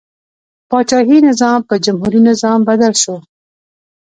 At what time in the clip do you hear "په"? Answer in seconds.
1.69-1.75